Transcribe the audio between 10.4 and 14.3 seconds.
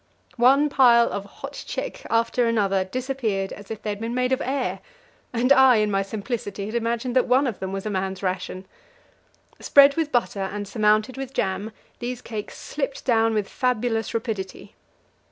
and surmounted with jam, these cakes slipped down with fabulous